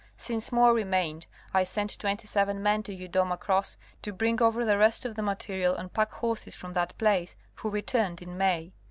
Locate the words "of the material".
5.05-5.75